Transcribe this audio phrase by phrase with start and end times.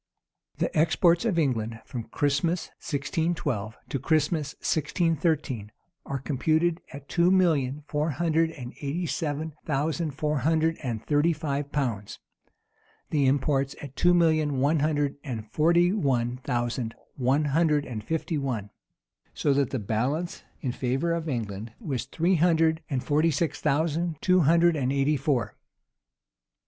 [0.57, 5.71] The exports of England from Christmas, 1612, to Christmas 1613,
[6.07, 11.33] are computed at two millions four hundred and eighty seven thousand four hundred and thirty
[11.33, 12.17] five pounds;
[13.11, 18.39] the imports at two millions one hundred and forty one thousand one hundred and fifty
[18.39, 18.71] one:
[19.35, 24.19] so that the balance in favor of England was three Hundred and forty six thousand
[24.19, 25.55] two hundred and eighty four.